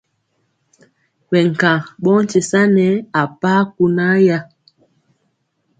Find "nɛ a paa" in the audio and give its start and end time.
2.75-3.59